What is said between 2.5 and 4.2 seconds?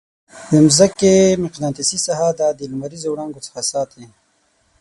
د لمریزو وړانګو څخه ساتي.